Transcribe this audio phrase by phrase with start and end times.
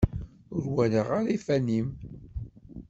[0.55, 1.87] Ur walaɣ ara iffan-im?